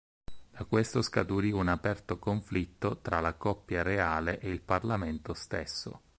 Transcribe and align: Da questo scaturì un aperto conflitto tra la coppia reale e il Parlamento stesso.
Da 0.49 0.63
questo 0.65 1.03
scaturì 1.03 1.51
un 1.51 1.67
aperto 1.67 2.17
conflitto 2.17 3.01
tra 3.01 3.19
la 3.19 3.35
coppia 3.35 3.83
reale 3.83 4.39
e 4.39 4.49
il 4.49 4.59
Parlamento 4.61 5.35
stesso. 5.35 6.01